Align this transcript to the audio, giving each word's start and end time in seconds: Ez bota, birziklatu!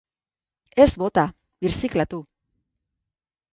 Ez 0.85 0.95
bota, 1.01 1.27
birziklatu! 1.65 2.23